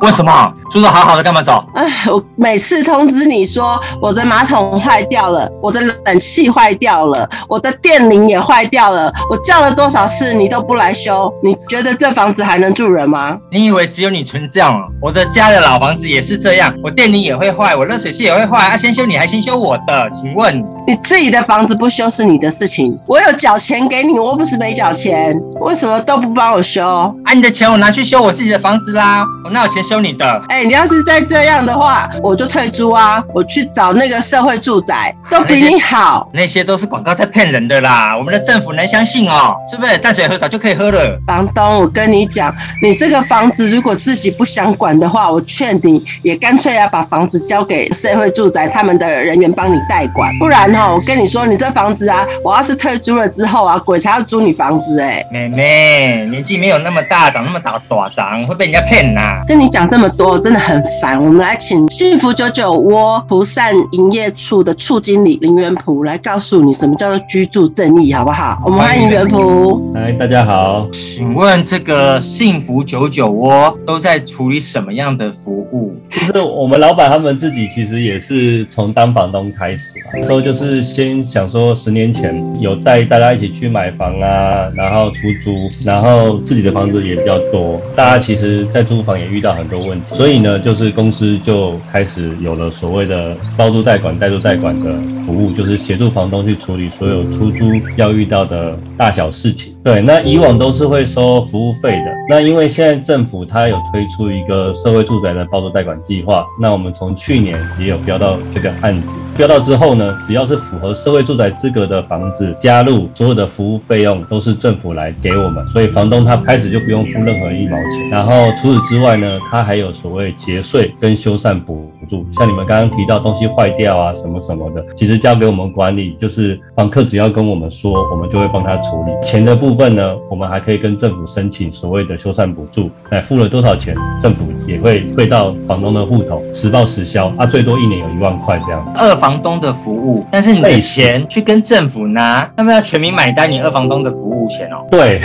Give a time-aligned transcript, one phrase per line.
[0.00, 1.64] 为什么住的好好的干嘛走？
[1.74, 13.36] 哎，我每次通知你说我的马桶坏掉了，我的冷气坏掉了，我的电铃也坏掉了，我叫了多少次你都不来修，你觉得这房子还能住人吗？
[13.50, 14.80] 你以为只有你存这样？
[15.02, 20.08] 我的家的老房子也是这样，我电铃也会坏，我热水器也会坏，啊，先修你还先修我的？
[20.10, 26.86] 请问你自己的房子不修是你的事情，我有缴钱给你，我不是没缴钱，为什么都不帮我修？
[27.24, 29.82] 啊，你的钱我拿去修我自己的房子啦，我哪有钱？
[29.88, 33.24] 修你的，哎、欸，你要是再这样的话，我就退租啊！
[33.32, 36.28] 我去找那个社会住宅，都比你好。
[36.32, 39.56] 那些，那些都是广告在骗人的啦，我们的政府能相信哦？
[39.70, 39.96] 是不是？
[39.98, 41.18] 淡水河少就可以喝了。
[41.26, 55.26] 房东，我跟你讲，你这个房子如果自己不想管的话，我劝你也干脆要把房子交给社会住宅他们的人员帮你代管，不然哈、哦，我跟你说，你这房子啊，我要是退租了之后啊，鬼才要租你房子哎、欸。
[55.32, 59.44] 妹妹，年纪没有那么大，长那么大短长，会被人家骗呐、啊。
[59.46, 60.08] 跟你讲这么。
[60.18, 68.60] 多真的很烦，我们来请幸福九九窝蒲善营业处的处经理林元璞来告诉你什么叫做居住正义，好不好？
[68.64, 69.92] 我们欢迎元璞。
[69.94, 70.88] 嗨，大家好。
[70.90, 75.94] 请问这个幸福九九窝都在处理什么样的服务？
[76.10, 90.14] 就是我们老板他们自己其实也是从当房东开始，那时候就是先想说，十年前有带大家一起去买房啊，然后出租，然后自己的房子也比较多，大家其实在租房也遇到很多问题。
[90.14, 97.64] 所以呢，就是公司就开始有了所谓的包租代管、代租代管的服务，就是协助房东去处理所有出租
[97.96, 99.74] 要遇到的大小事情。
[99.84, 102.04] 对，那以往都是会收服务费的。
[102.28, 109.12] 那因为现在政府它有推出一个社会住宅的包租代管计划，那我们从去年也有标到这个案子。
[109.36, 118.10] 标到之后呢，只要是符合社会住宅资格的房子，加入所有的服务费用都是政府来给我们，所以房东他开始就不用付任何一毛钱。
[118.10, 129.12] 然后除此之外呢，他还有所谓节税跟修缮补助，像你们刚刚提到东西坏掉啊什么什么的，其实交给我们管理，就是房客只要跟我们说，我们就会帮他处理。
[129.24, 138.90] 钱的部分呢，我们还可以跟政府申请所谓的修缮补助，哎，付了多少钱，政府也会汇到房东的户头，实报实销，啊，最多一年有一万块这样子。
[138.98, 144.86] 二房房东的服务，但是你的钱去跟政府拿，那么要全民买单你二房东的服务钱哦。
[144.90, 145.20] 对，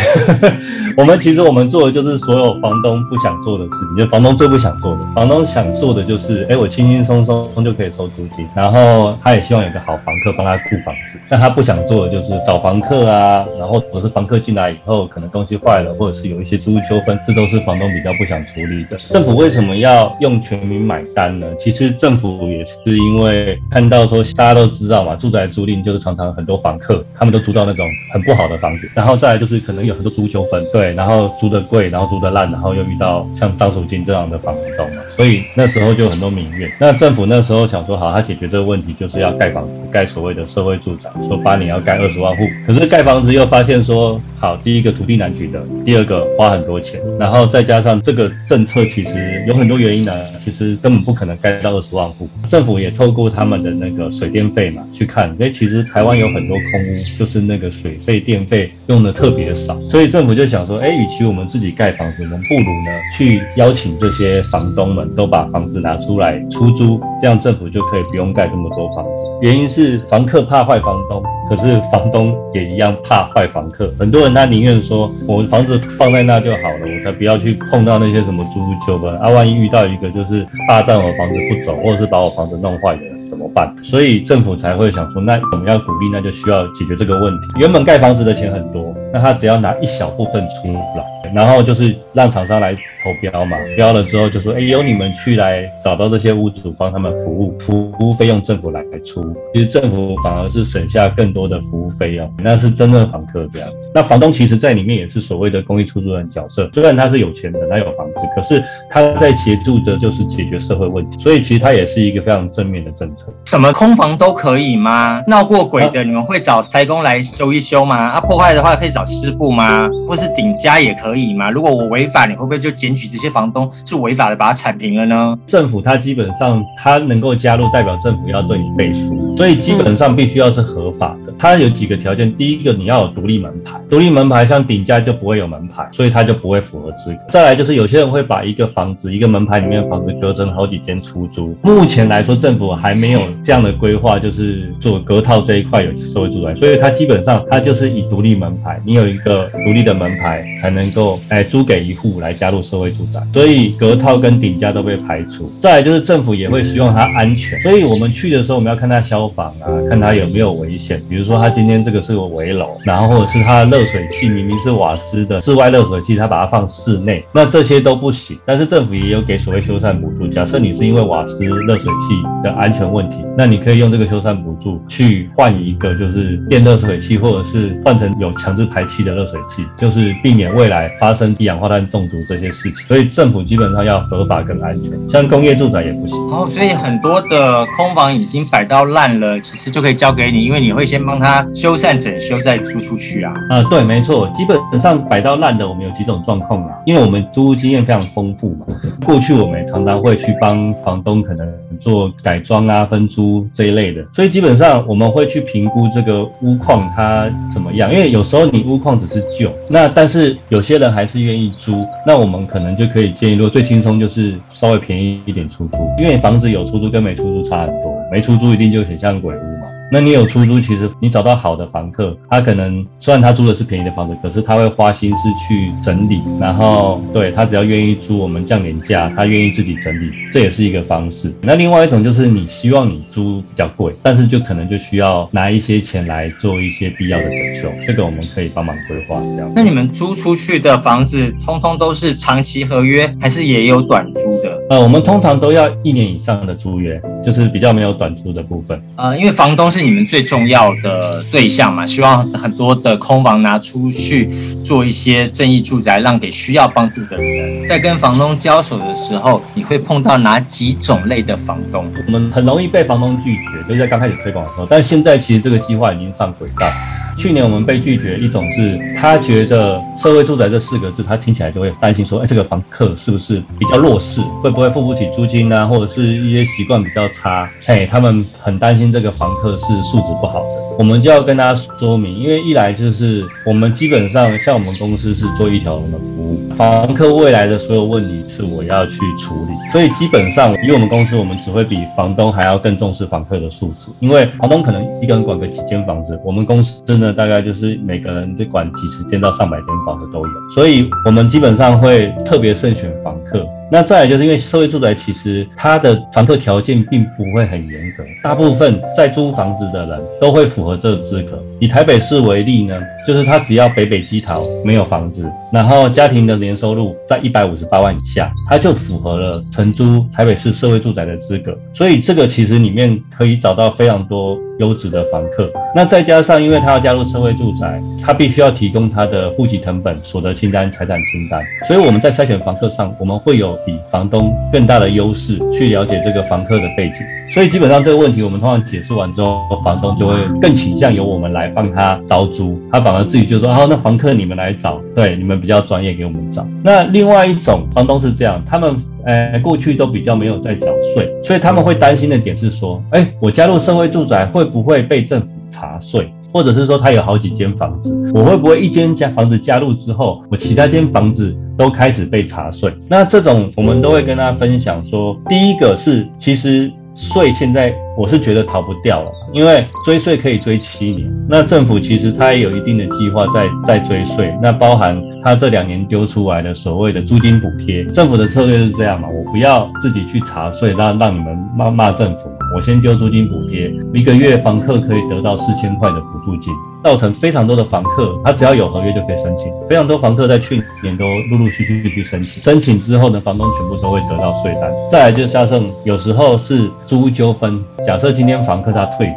[0.97, 4.99] 我们其实我们做的就是所有房东不想做的事情，就房东最不想做的。
[5.15, 11.19] 房东想做的就是，哎，我轻轻松松就可以收租金，然后他也希望有个好房客帮他顾房子。
[11.29, 18.97] 但他不想做的就是找房客啊，然后或是房客进来以后可能东西坏了，或者是有一些租屋纠纷，这都是房东比较不想处理的。
[19.11, 21.47] 政府为什么要用全民买单呢？
[21.57, 23.83] 其实政府也是因为看。
[23.93, 36.62] 到说大家都知道嘛，住宅租赁就是常常很多房客，他们都租到那种很不好的房子，然后再来就是可能有很多租纠纷，对，然后租的贵，然后租的烂，然后又遇到像张淑金这样的房东，所以那时候就很多民怨。
[36.79, 50.13] 那政府那时候想说，好，他解决这个问题就是要盖房子，盖所谓的社会住宅，说八年要盖二十万户，可是盖房子又发现说，好，第一个土地难取得，第二个花很多钱，然后再加上这个政策其实有很多原因呢，
[50.43, 52.27] 其实根本不可能盖到二十万户。
[52.49, 69.11] 政府也透过他们的那个水电费嘛，去看，因为其实台湾有很多空屋，就是那个水费电费用的特别少，所以政府就想说，哎，与其我们自己盖房子，我们不如呢去邀请这些房东们都把房子拿出来出租，这样政府就可以不用盖这么多房子。
[69.41, 73.91] 原因是房客怕坏房东，可是房东也一样怕坏房客。
[73.99, 83.01] 很多人他宁愿说，我房子放在那就好了，我才不要去碰到那些什么租屋纠纷啊，万一遇到一个就是霸占我房子不走，或者是把我房子弄坏的。
[83.29, 83.75] 怎么办？
[83.83, 87.47] 所以政府才会想说，那我们要鼓励，那就需要解决这个问题。
[87.59, 91.05] 原本盖房子的钱很多，那他只要拿一小部分出来。
[91.33, 92.79] 然后就是让厂商来投
[93.21, 99.23] 标嘛，标了之后就说，哎，由你们去来找到这些屋主，帮他们服务，服务费用政府来出。
[99.53, 103.89] 其实政府反而是省下更多的服务费用，那是真正房客这样子。
[103.95, 113.33] 那房东其实在里面也是所谓的公益出租人角色，虽然他是有钱的，他有房子，可是他在协助的就是解决社会问题，所以其实他也是一个非常正面的政策。
[113.45, 115.23] 什么空房都可以吗？
[115.25, 117.95] 闹过鬼的你们会找塞工来修一修吗？
[117.95, 119.89] 啊，破坏的话可以找师傅吗？
[120.07, 121.49] 或是顶加也可以吗？
[121.49, 125.37] 如果我违法，你会不会就检举这些房东是违法的，把它铲平了呢？
[125.47, 131.33] 政府它基本上它能够加入，代表政府要对你背书，所以基本上必须要是合法的。
[131.37, 137.19] 它有几个条件，第一个你要有独立门牌，独立门牌像顶加就不会有门牌，所以它就不会符合资格。
[137.31, 141.55] 再来就是有些人会把一个房子，一个门牌里面的房子隔成好几间出租。
[141.61, 155.51] 目前来说，政府还没有这样的规划，就是做隔套这一块有社会住宅，所以它基本上它就是以独立门牌，你有一个独立的门牌才能够来租给一户来加入社会住宅，所以隔套跟顶加都被排除。
[155.57, 168.37] 再来就是政府也会希望它安全，所以我们去的时候我们要看它消防啊，看它有没有危险，比如说它今天这个是个危楼，然后或者是它的热水器明明是瓦斯的室外热水器，它把它放室内，那这些都不行。
[168.45, 182.85] 但是政府也有给所谓修缮补助，假设你是因为瓦斯热水器的安全问题，那你可以用这个修缮补助去换一个就是电热水器，或者是换成有强制排气的热水器，就是避免未来发生一氧化碳中毒这些事情。
[182.87, 186.17] 所以政府基本上要合法跟安全，像工业住宅也不行。
[186.29, 193.33] 哦，所以很多的空房已经摆到烂了，其实就可以交给你，因为你会先帮他修缮整修再租出去啊。
[193.49, 198.65] 啊、呃，对，没错，基本上摆到烂的，我们有几种状况啊，因为我们租屋经验非常丰富嘛，
[199.05, 201.47] 过去我们也常常会去帮房东可能
[201.79, 219.52] 做改装啊、分租这一类的，所以基本上我们会去评估这个屋况它怎么样，因为有时候你屋况只是旧，那但是有些人还是愿意租，那我们可能就可以建议，如果最轻松就是稍微便宜一点出租，因为房子有出租跟没出租差很多，没出租一定就很像鬼屋。
[219.93, 231.31] 那你有出租，其实你找到好的房客，他可能虽然他租的是便宜的房子，可是他会花心思去整理，然后对他只要愿意租，我们降点价，他愿意自己整理，这也是一个方式。
[231.43, 239.53] 那另外一种就是你希望你租比较贵，但是就可能就需要拿一些钱来做一些必要的整修，这个我们可以帮忙规划这样。
[239.55, 244.59] 那你们租出去的房子，通通都是长期合约，还是也有短租的？
[244.71, 248.81] 呃，我们通常都要一年以上的租约，就是比较没有短租的部分。
[248.95, 249.82] 呃，因为房东是。
[249.83, 254.27] 你们最重要的对象嘛，希望很多的空房拿出去
[254.63, 257.67] 做一些正义住宅，让给需要帮助的人。
[257.67, 261.85] 在跟房东交手的时候，你会碰到哪几种类的房东？
[262.07, 264.65] 我们很容易被房东拒绝，就是在刚开始推广的时候。
[264.69, 266.71] 但现在其实这个计划已经上轨道。
[267.15, 280.63] 去年我们被拒绝，一种是他觉得社会住宅这四个字，他听起来就会担心说，哎，这个房客是不是比较弱势，会不会付不起租金啊，或者是一些习惯比较差，嘿，他们很担心这个房客是素质不好的。
[280.79, 303.45] 我们就要跟他说明，因为一来就是我们基本上像我们公司是做一条龙的服务，房客未来的所有问题是我要去处理，所以基本上以我们公司，我们只会比房东还要更重视房客的素质，因为房东可能一个人管个几间房子，我们公司呢大概就是每个人得管几十间到上百间房子都有，所以我们基本上会特别慎选房客。
[303.73, 311.43] 那再来就是因为社会住宅其实它的房客条件并不会很严格，大部分在租房子的人都会符合这个资格。
[311.59, 321.57] 以台北市为例呢，就是他只要北北基桃没有房子，然后家庭的年收入在一百五十八万以下，他就符合了承租台北市社会住宅的资格。
[321.73, 325.51] 所以这个其实里面可以找到非常多优质的房客。
[325.75, 331.41] 那再加上因为他要加入社会住宅，他必须要提供他的户籍成本、所得清单、财产清单。
[331.67, 336.99] 所以我们在筛选房客上，我们会有比房东更大的优势去了解这个房客的背景。
[337.33, 356.07] 所以基本上这个问题我们通常解释完之后，房东就会更倾向由我们来帮他招租，他反而自己就说：“哦，那房客你们来找，对，你们比较专业，给我们找。”那另外一种房东是这样，他们呃过去都比较没有在缴税，所以他们会担心的点是说：“哎，我加入社会住宅会不会被政府查税？
[356.31, 366.71] 或者是说他有好几间房子，我会不会一间家房子加入之后，我其他间房子都开始被查税？”那这种我们都会跟他分享说，第一个是其实。
[366.95, 371.11] 所以现在我是觉得逃不掉了，因为追税可以追七年。
[371.27, 377.83] 那政府其实它也有一定的计划在在追税，那包含它这两年丢出来的所谓的租金补贴。
[377.85, 386.53] 政府的策略是这样嘛，我不要自己去查税，让让你们骂骂政府，我先丢租金补贴，一个月房客可以得到四千块的补助金。
[386.83, 389.49] 造成非常多的房客，他只要有合约就可以申请。
[389.69, 394.69] 非常多房客在去年都陆陆续续去申请，申请之后呢，房东全部都会得到税单。
[394.91, 399.07] 再来就加上有时候是租纠纷，假设今天房客他退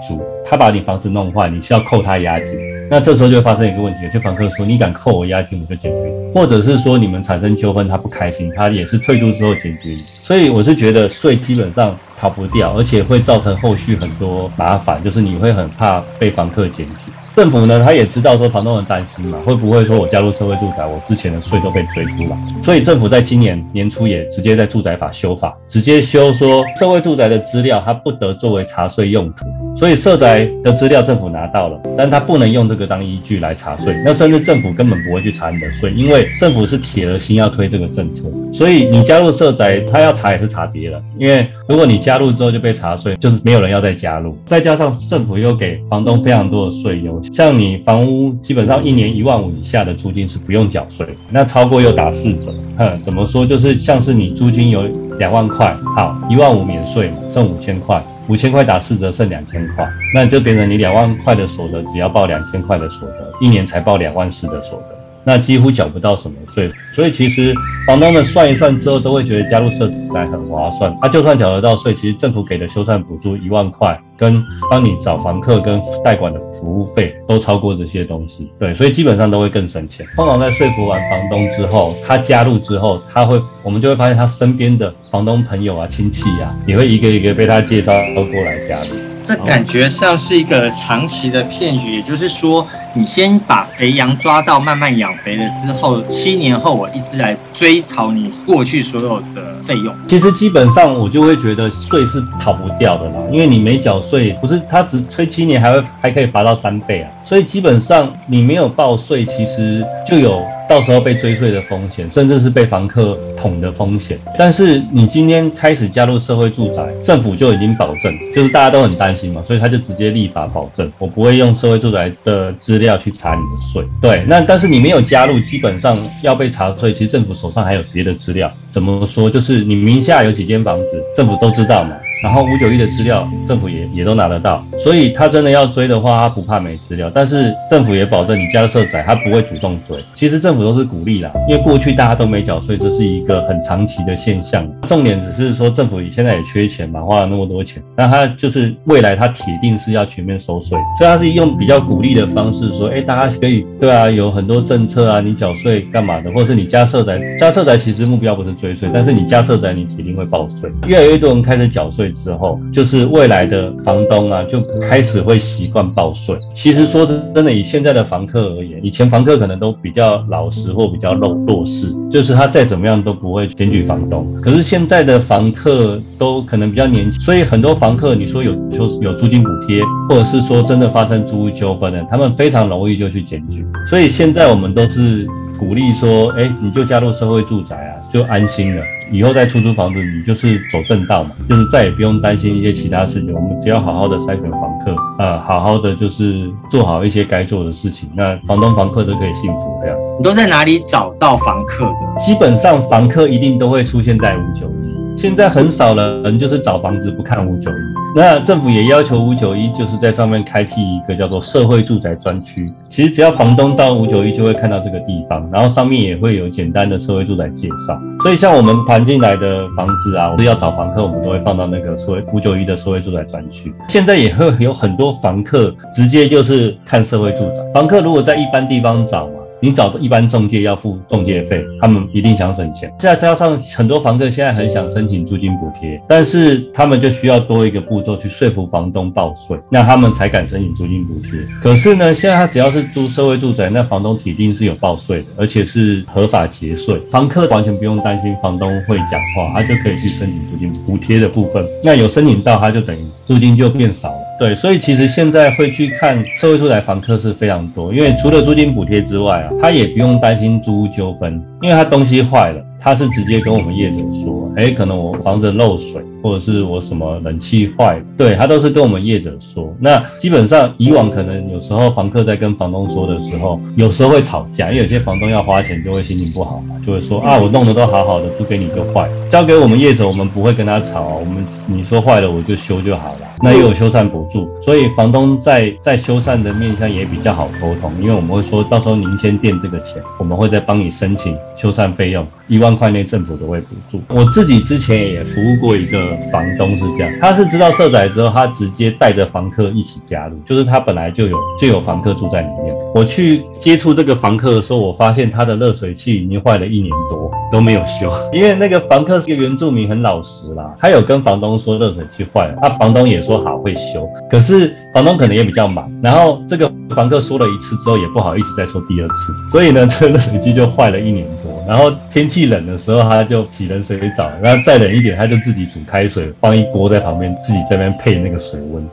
[0.44, 2.54] 他把你房子弄坏，你需要扣他押金，
[2.90, 6.28] 那这时候就会发生一个问题，有些房客说，你敢扣我押金，我就解决。
[6.32, 9.94] 或者是说你们产生纠纷，他不开心，他也是退租之后解决。
[10.20, 17.12] 所以我是觉得税基本上逃不掉，而且会造成后续很多麻烦，就是你会很怕被房客检举。
[17.36, 22.62] 政府呢，他也知道说房东很担心嘛，会不会说我加入社会住宅，我之前的税都被追出来？
[22.62, 29.44] 所以政府在今年年初也直接在住宅法修法，直接修说社会住宅的资料它不得作为查税用途。
[29.76, 33.94] 所以社宅的资料政府拿到了，但他不能用这个当依据来查税。
[34.02, 38.22] 那甚至政府根本不会去查你的税，因为政府是铁了心要推这个政策。
[38.50, 44.34] 所以你加入社宅，他要查也是查别人，因为如果你加入之后就被查税，就是没有人要再加入。
[44.46, 52.52] 再加上政府又给房东非常多的税优，像你房屋基本上一年一万五以下的租金是不用缴税，那超过又打四折。
[52.78, 53.46] 哼，怎么说？
[53.46, 54.82] 就是像是你租金有
[55.18, 58.02] 两万块，好，一万五免税嘛，剩五千块。
[58.28, 64.98] 五千块打四折，剩两千块，那就变成你两万块的所得，只要报两千块的所得，一年才报两万四的所得。
[65.22, 67.54] 那几乎缴不到什么税，所以其实
[67.86, 70.96] 房东们算一算之后，都会觉得加入社宅很划算。
[71.02, 78.50] 他就算缴得到税，其实政府给的修缮补助一万块，跟帮你找房客跟代管的服务费都超过这些东西。
[78.58, 80.06] 对，所以基本上都会更省钱。
[80.16, 88.96] 通常在说服完房东之后，他加入之后，他会，我们就会发现他身边的房东朋友啊、亲戚啊，也会一个一个被他介绍都过来加入。
[89.22, 99.94] 这感觉像是一个长期的骗局，也就是说，你先把肥羊抓到，慢慢养肥了之后，七年后我一直来追讨你过去所有的费用。
[100.08, 107.10] 其实基本上我就会觉得税是逃不掉的啦，因为你没缴税，不是他只催七年，还会还可以罚到三倍啊。
[107.28, 114.16] 所以基本上你没有报税，其实就有到时候被追税的风险，甚至是被房客捅的风险。
[114.38, 123.84] 但是你今天开始加入社会住宅，政府就已经保证，就是大家都很担心嘛，所以他就直接立法保证，我不会用社会住宅的资料去查你的税。
[124.00, 128.48] 对，那但是你没有加入，基本上要被查税，其实政府手上还有别的资料。
[128.70, 129.28] 怎么说？
[129.28, 131.96] 就是你名下有几间房子，政府都知道嘛。
[132.22, 137.10] 然后五九一的资料，政府也也都拿得到，所以他真的要追的话，他不怕没资料。
[137.14, 139.96] 但是政府也保证你加入社宅，他不会主动追。
[140.14, 144.66] 其实政府都是鼓励啦，因为过去大家都没缴税，这是一个很长期的现象。
[144.88, 160.70] 重点只是说政府现在也缺钱嘛，花了那么多钱，那他就是未来他铁定是要全面收税，所以他是用比较鼓励的方式说，哎，大家可以对啊，有很多政策啊，你缴税干嘛的，或者是你加社宅，加社宅其实目标不是追税，但是你加社宅你铁定会报税。
[160.86, 162.05] 越来越多人开始缴税。
[162.12, 166.36] 之后，就是未来的房东啊，就开始会习惯报税。
[166.54, 174.26] 其实说真的，以现在的房客而言，以前房客可能都比较老实或比较弱弱势，就是他再怎么样都不会检举房东。
[174.42, 183.64] 可是现在的房客都可能比较年轻，所以很多房客你说有有有租金补贴，或者是说真的发生租屋纠纷的，他们非常容易就去检举。
[183.88, 185.26] 所以现在我们都是
[185.58, 188.82] 鼓励说，哎，你就加入社会住宅啊，就安心了。
[189.12, 193.32] 以后再出租房子，你就是走正道嘛，就是再也不用担心一些其他事情。
[193.32, 200.16] 我们只要好好的筛选房客，呃，好好的就是做好一些该做的事情，那房东房客都可以幸福这样子。
[200.18, 202.20] 你都在哪里找到房客的？
[202.20, 208.05] 基本上房客一定都会出现在五九一，现在很少人就是找房子不看五九一。
[208.16, 212.66] 那政府也要求五九一就是在上面开辟一个叫做社会住宅专区。
[212.88, 218.00] 其实只要房东到五九一就会看到这个地方，然后上面也会有简单的社会住宅介绍。
[218.22, 223.70] 所以像我们盘进来的房子啊，我是要找房客，我们都会放到那个社会五九一的社会住宅专区。
[223.86, 227.58] 现在也会有很多房客直接就是看社会住宅。
[227.74, 229.28] 房客如果在一般地方找。
[229.60, 232.92] 你找的一般中介要付中介费，他们一定想省钱。
[232.98, 241.32] 再加上很多房客现在很想申请租金补贴，但是他们就需要多一个步骤去说服房东报税，那他们才敢申请租金补贴。
[241.62, 246.98] 可是呢，现在他只要是租社会住宅，那房东铁定是有报税的，而且是合法节税。
[247.10, 251.64] 房客完全不用担心房东会讲话，他就可以去申请租金补贴的部分。
[251.82, 254.25] 那有申请到，他就等于租金就变少了。
[254.38, 262.62] 对，所以其实现在会去看社会住宅房客是非常多，因为除了租金补贴之外啊，他也不用担心租屋纠纷，因为他东西坏了。
[262.78, 269.70] 他是直接跟我们业主说，哎，可能我房子漏水，或者是我什么冷气坏，对，他都是跟我们业者说。
[269.78, 283.20] 那基本上以往可能有时候房客在跟房东说的时候，有时候会吵架，因为有些房东要花钱就会心情不好嘛，就会说啊，我弄得都好好的，租给你就坏，交给我们业者，我们不会跟他吵，我们你说坏了我就修就好了。
[283.42, 292.26] 那又有修缮补助，所以房东在在修缮的面向也比较好沟通，因为我们会说到时候您先垫这个钱，我们会再帮你申请修缮费用。
[292.48, 294.00] 一万块内政府都会补助。
[294.08, 302.72] 我自自己之前也服务过一个房东是这样，他是知道社宅之后，他直接带着房客一起加入，就是他本来就有就有房客住在里面。
[302.94, 321.52] 我去接触这个房客的时候，我发现他的热水器已经坏了一年多都没有修，因为那个房客是个原住民，很老实啦，他有跟房东说热水器坏了，那房东也说好会修，可是房东可能也比较忙，然后这个房客说了一次之后也不好意思再说第二次，所以呢，这个热水器就坏了一年多。
[321.66, 328.88] 然后天气冷的时候，他就洗冷水澡，然后再冷一点，他就自己煮开水，放一锅在旁边，自己在那边配那个水温。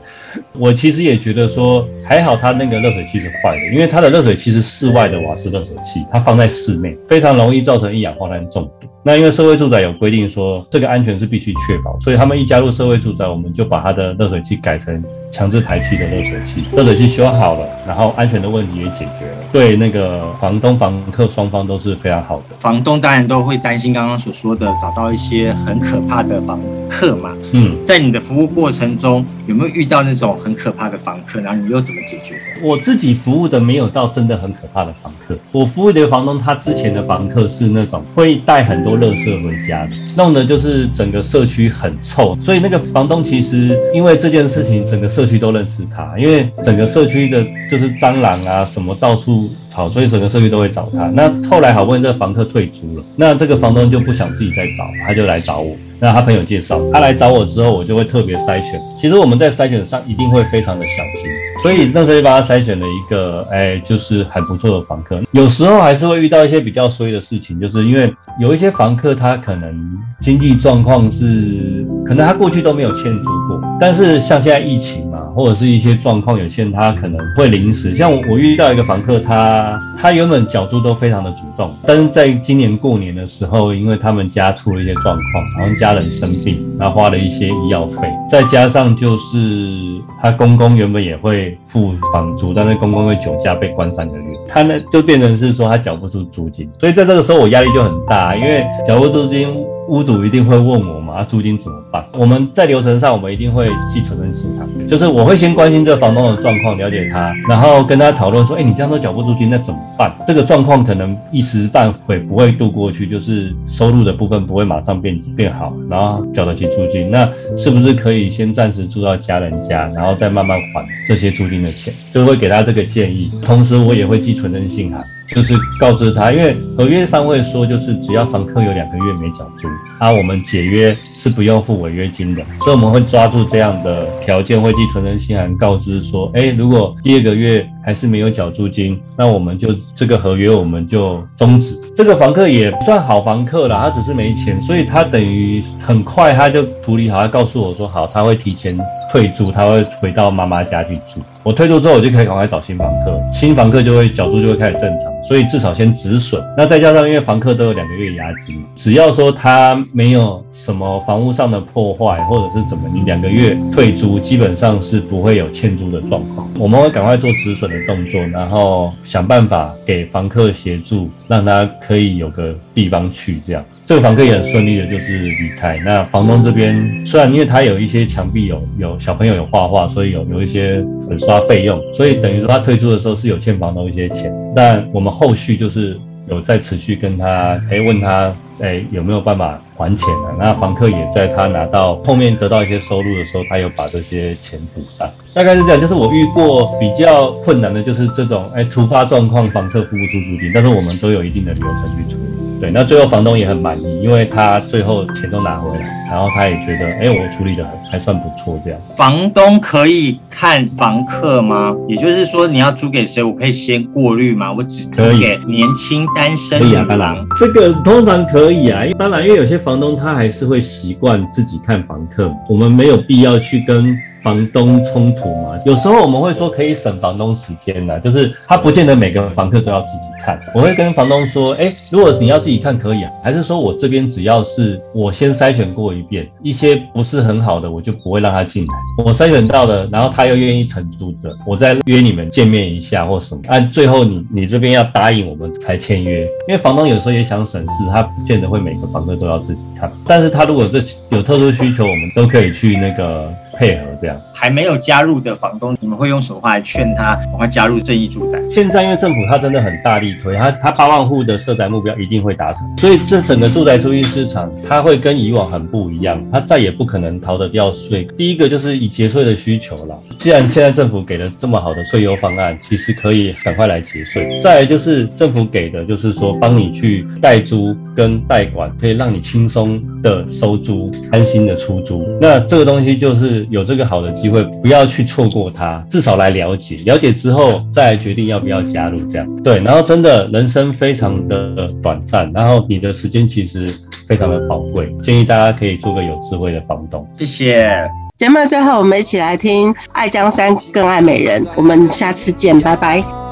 [0.58, 8.88] 我其实也觉得说还好，它那个热水器是坏的，因为它的热水器是室外的瓦斯热水器，它放在室内非常容易造成一氧化碳中毒。
[9.06, 22.56] 那因为社会住宅有规定说这个安全是必须确保，所以他们一加入社会住宅，我们就把它的热水器改成强制排气的热水器，热水器修好了，然后安全的问题也解决了，对那个房东房客双方都是非常好的。
[22.60, 26.58] 房东当然都会担心刚刚所说的找到一些很可怕的房
[26.88, 32.34] 客嘛，嗯，在你的服务过程中有没有遇到那种很可怕的房客，然后你又怎么解决？
[32.62, 51.10] 我自己服务的没有到真的很可怕的房客，我服务的房东他之前的房客是那种会带很多垃圾回家的，弄得就是整个社区很臭，所以那个房东其实因为这件事情，整个社区都认识他，因为整个社区的就是蟑螂啊什么到处跑，所以整个社区都会找他。
[51.14, 55.74] 那后来好不容易这个房客退租了，那这个房东就不想自己再找，他就来找我。
[55.98, 58.80] 那他朋友介绍，他来找我之后，我就会特别筛选。
[59.00, 61.30] 其实我们在筛选上一定会非常的小心，
[61.62, 65.20] 所以那时候就帮他筛选了一个，哎，就是很不错的房客。
[65.32, 77.94] 有时候还是会遇到一些比较衰的事情，就是因为有一些房客他可能经济状况是，可能他过去都没有欠租过，但是像现在疫情，或者是一些状况，有些人他可能会临时。
[77.94, 85.94] 像我，我遇到一个房客，他他原本缴租都非常的主动，但是在今年过年的时候，因为他们家出了一些状况，然后家。
[85.94, 99.46] 人生病，然后花了一些医药费，再加上就是他公公原本也会付房租，但是公公会酒驾被关三个月，他呢就变成是说他缴不出租金，所以在这个时候我压力就很大，因为缴不出租金，
[99.88, 102.04] 屋主一定会问我嘛，租金怎么办？
[102.12, 110.10] 我们在流程上，我们一定会寄存证信函，就是我会先关心这房东的状况，了解他，然后跟他讨论说，哎，你这样都缴不租金，那怎么办？
[110.26, 121.92] 这个状况可能一时半会不会度过去，就是收入的部分不会马上变变好，然后缴得起租金，那是不是可以先暂时住到家人家，然后再慢慢还这些租金的钱？
[122.12, 125.04] 就会给他这个建议，同时我也会寄存证信函。
[125.34, 129.68] 就是告知他，因为合约上会说，就是只要房客有两个月没缴租，
[130.04, 141.80] 啊，我们解约是不用付违约金的，所以我们会抓住这样的条件，会寄存人信函告知说，哎，如果第二个月还是没有缴租金，那我们就这个合约我们就终止。
[141.96, 148.76] 这个房客也不算好房客啦，他只是没钱，所以他等于很快他就处理好，他告诉我说好，他会提前
[149.10, 151.22] 退租，他会回到妈妈家去住。
[151.44, 155.10] 我退租之后，我就可以赶快找新房客，新房客就会缴租就会开始正常。
[155.26, 166.50] 所以至少先止损，那再加上因为房客都有两个月押金，只要说他没有什么房屋上的破坏或者是怎么，你两个月退租基本上是不会有欠租的状况。
[166.58, 173.64] 我们会赶快做止损的动作，然后想办法给房客协助，让他可以有个地方去这样。
[173.86, 175.78] 这个房客也很顺利的，就是离开。
[175.84, 184.34] 那房东这边虽然因为他有一些墙壁有有小朋友有画画，所以有有一些粉刷费用，所以等于说他退租的时候是有欠房东一些钱。
[184.56, 185.96] 但我们后续就是
[186.28, 190.34] 有在持续跟他，哎，问他，哎，有没有办法还钱呢？
[190.38, 195.06] 那房客也在他拿到后面得到一些收入的时候，他又把这些钱补上。
[195.34, 202.23] 大概是这样，就是我遇过比较困难的，就是这种哎突发状况，房客付不出租金，但是我们都有一定的流程去处理。
[202.64, 208.80] 对，那最后房东也很满意，因为他最后钱都拿回来，然后他也觉得，哎，我处理的还算不错，这样。
[208.96, 211.76] 房东可以看房客吗？
[211.86, 214.50] 也就是说，你要租给谁，我可以先过滤吗？
[214.50, 216.66] 我只租给年轻单身的。
[216.66, 223.94] 可以啊，当然，这个通常可以啊，当然，因为有些房东他还是会习惯自己看房客，我们没有必要去跟。
[224.24, 230.40] 房东冲突嘛，有时候我们会说可以省房东时间的，就是他不见得每个房客都要自己看。
[230.54, 239.04] 我会跟房东说，哎，如果你要自己看可以啊，还是说我这边只要是我先筛选过一遍，一些不是很好的，我就不会让他进来。
[239.04, 243.42] 我筛选到了，然后他又愿意承租的，我再约你们见面一下或什么。
[243.48, 249.92] 按最后你你这边要答应我们才签约，因为房东有时候也想省事，他不见得会每个房客都要自己看。
[250.06, 253.30] 但是他如果这有特殊需求，我们都可以去那个。
[253.56, 254.20] 配合这样。
[254.34, 258.38] 还没有加入的房东，你们会用什么话来劝他赶快加入正义住宅？
[258.50, 268.06] 现在因为政府他真的很大力推，他他八万户的设宅目标一定会达成，所以这整个住宅租赁市场，它会跟以往很不一样，它再也不可能逃得掉税。
[268.16, 274.40] 第一个就是以节税的需求了，既然现在政府给了这么好的税优方案，其实可以赶快来节税。
[274.42, 282.04] 再来就是政府给的，就是说帮你去代租跟代管，可以让你轻松的收租，安心的出租。
[282.20, 289.36] 那这个东西就是有这个好的机会，不要去错过它，至少来了解，了解之后再决定要不要加入这样。
[289.42, 293.74] 对，然后真的人生非常的短暂，然后你的时间其实
[294.08, 297.06] 非常的宝贵，建议大家可以做个有智慧的房东。
[297.18, 297.86] 谢谢。
[298.16, 303.23] 节目最后，我们一起来听《爱江山更爱美人》，我们下次见，拜拜。